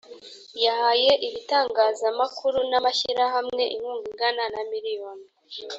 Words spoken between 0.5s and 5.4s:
yahaye ibitangazamakuru n’amashyirahamwe inkunga ingana na miliyoni